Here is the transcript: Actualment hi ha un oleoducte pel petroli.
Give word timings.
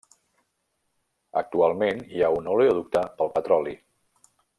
Actualment 1.41 2.01
hi 2.15 2.25
ha 2.25 2.31
un 2.39 2.49
oleoducte 2.55 3.03
pel 3.21 3.31
petroli. 3.37 3.75